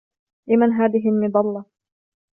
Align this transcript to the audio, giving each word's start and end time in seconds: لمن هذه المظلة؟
لمن 0.47 0.71
هذه 0.71 1.09
المظلة؟ 1.09 1.65